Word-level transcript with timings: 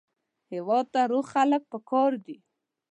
هېواد 0.51 0.85
ته 0.93 1.01
روغ 1.11 1.25
خلک 1.33 1.61
پکار 1.71 2.11
دي 2.25 2.37